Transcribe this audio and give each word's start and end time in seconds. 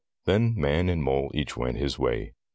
Then 0.25 0.55
man 0.57 0.89
and 0.89 1.03
mole 1.03 1.29
each 1.35 1.55
went 1.55 1.77
his 1.77 1.99
way. 1.99 2.33